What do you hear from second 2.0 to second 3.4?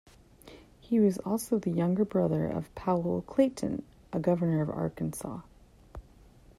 brother of Powell